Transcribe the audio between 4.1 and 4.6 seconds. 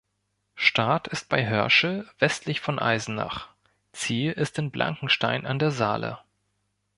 ist